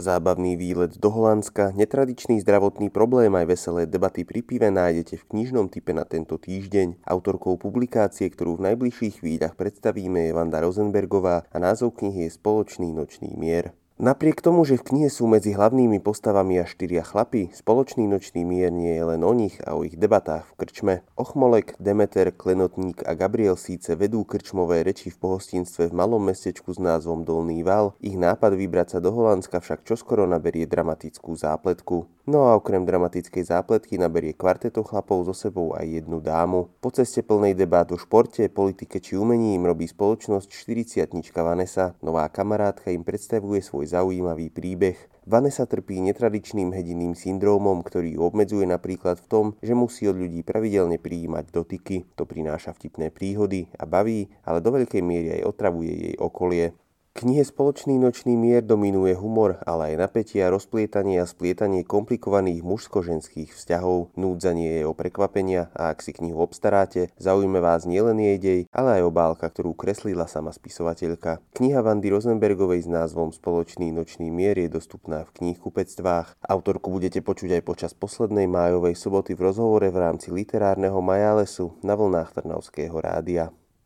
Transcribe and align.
Zábavný 0.00 0.56
výlet 0.56 0.96
do 0.96 1.12
Holandska, 1.12 1.76
netradičný 1.76 2.40
zdravotný 2.40 2.88
problém 2.88 3.28
aj 3.36 3.44
veselé 3.44 3.84
debaty 3.84 4.24
pri 4.24 4.40
pive 4.40 4.72
nájdete 4.72 5.20
v 5.20 5.28
knižnom 5.28 5.68
type 5.68 5.92
na 5.92 6.08
tento 6.08 6.40
týždeň. 6.40 7.04
Autorkou 7.04 7.60
publikácie, 7.60 8.32
ktorú 8.32 8.56
v 8.56 8.72
najbližších 8.72 9.20
chvíľach 9.20 9.52
predstavíme 9.52 10.26
je 10.26 10.32
Vanda 10.32 10.64
Rosenbergová 10.64 11.44
a 11.44 11.56
názov 11.60 12.00
knihy 12.00 12.24
je 12.24 12.32
Spoločný 12.32 12.88
nočný 12.88 13.36
mier. 13.36 13.76
Napriek 14.02 14.42
tomu, 14.42 14.66
že 14.66 14.82
v 14.82 14.86
knihe 14.90 15.06
sú 15.06 15.30
medzi 15.30 15.54
hlavnými 15.54 16.02
postavami 16.02 16.58
až 16.58 16.74
štyria 16.74 17.06
chlapy, 17.06 17.54
spoločný 17.54 18.10
nočný 18.10 18.42
mier 18.42 18.74
nie 18.74 18.98
je 18.98 19.04
len 19.14 19.22
o 19.22 19.30
nich 19.30 19.62
a 19.62 19.78
o 19.78 19.86
ich 19.86 19.94
debatách 19.94 20.42
v 20.42 20.56
krčme. 20.58 20.94
Ochmolek, 21.14 21.78
Demeter, 21.78 22.34
Klenotník 22.34 23.06
a 23.06 23.14
Gabriel 23.14 23.54
síce 23.54 23.94
vedú 23.94 24.26
krčmové 24.26 24.82
reči 24.82 25.14
v 25.14 25.22
pohostinstve 25.22 25.86
v 25.86 25.94
malom 25.94 26.18
mestečku 26.18 26.74
s 26.74 26.82
názvom 26.82 27.22
Dolný 27.22 27.62
Val, 27.62 27.94
ich 28.02 28.18
nápad 28.18 28.58
vybrať 28.58 28.88
sa 28.90 28.98
do 28.98 29.14
Holandska 29.14 29.62
však 29.62 29.86
čoskoro 29.86 30.26
naberie 30.26 30.66
dramatickú 30.66 31.38
zápletku. 31.38 32.21
No 32.22 32.46
a 32.46 32.54
okrem 32.54 32.86
dramatickej 32.86 33.50
zápletky 33.50 33.98
naberie 33.98 34.30
kvarteto 34.30 34.86
chlapov 34.86 35.26
so 35.26 35.34
sebou 35.34 35.74
aj 35.74 35.82
jednu 35.82 36.22
dámu. 36.22 36.70
Po 36.78 36.94
ceste 36.94 37.18
plnej 37.18 37.58
debát 37.58 37.90
o 37.90 37.98
športe, 37.98 38.46
politike 38.46 39.02
či 39.02 39.18
umení 39.18 39.58
im 39.58 39.66
robí 39.66 39.90
spoločnosť 39.90 40.46
40 40.46 41.10
Vanessa. 41.42 41.98
Nová 41.98 42.30
kamarátka 42.30 42.94
im 42.94 43.02
predstavuje 43.02 43.58
svoj 43.58 43.90
zaujímavý 43.90 44.54
príbeh. 44.54 44.94
Vanessa 45.26 45.66
trpí 45.66 45.98
netradičným 45.98 46.70
hedinným 46.70 47.18
syndrómom, 47.18 47.82
ktorý 47.82 48.14
ju 48.18 48.20
obmedzuje 48.22 48.70
napríklad 48.70 49.18
v 49.18 49.26
tom, 49.26 49.46
že 49.58 49.74
musí 49.74 50.06
od 50.06 50.14
ľudí 50.14 50.46
pravidelne 50.46 51.02
prijímať 51.02 51.50
dotyky. 51.50 52.06
To 52.14 52.22
prináša 52.22 52.70
vtipné 52.70 53.10
príhody 53.10 53.66
a 53.78 53.86
baví, 53.86 54.30
ale 54.46 54.62
do 54.62 54.70
veľkej 54.70 55.02
miery 55.02 55.42
aj 55.42 55.46
otravuje 55.46 55.90
jej 55.90 56.14
okolie 56.22 56.74
knihe 57.12 57.46
Spoločný 57.46 58.00
nočný 58.00 58.34
mier 58.34 58.66
dominuje 58.66 59.14
humor, 59.14 59.60
ale 59.62 59.94
aj 59.94 60.08
napätie 60.08 60.42
a 60.42 60.50
rozplietanie 60.50 61.22
a 61.22 61.26
splietanie 61.28 61.86
komplikovaných 61.86 62.64
mužsko-ženských 62.66 63.54
vzťahov. 63.54 64.16
Núdzanie 64.18 64.80
je 64.80 64.88
o 64.88 64.96
prekvapenia 64.96 65.70
a 65.76 65.94
ak 65.94 66.02
si 66.02 66.10
knihu 66.10 66.42
obstaráte, 66.42 67.14
zaujme 67.22 67.62
vás 67.62 67.86
nielen 67.86 68.18
jej 68.18 68.38
dej, 68.42 68.60
ale 68.74 68.98
aj 68.98 69.06
obálka, 69.06 69.46
ktorú 69.46 69.78
kreslila 69.78 70.26
sama 70.26 70.50
spisovateľka. 70.50 71.38
Kniha 71.54 71.78
Vandy 71.84 72.10
Rosenbergovej 72.10 72.84
s 72.84 72.88
názvom 72.90 73.30
Spoločný 73.30 73.94
nočný 73.94 74.32
mier 74.34 74.58
je 74.58 74.72
dostupná 74.72 75.22
v 75.28 75.34
knihkupectvách. 75.38 76.42
Autorku 76.42 76.90
budete 76.90 77.22
počuť 77.22 77.60
aj 77.60 77.62
počas 77.62 77.92
poslednej 77.94 78.50
májovej 78.50 78.98
soboty 78.98 79.38
v 79.38 79.52
rozhovore 79.52 79.86
v 79.86 80.00
rámci 80.00 80.34
literárneho 80.34 80.98
Majalesu 80.98 81.78
na 81.86 81.94
vlnách 81.94 82.34
Trnavského 82.42 82.98
rádia. 82.98 83.54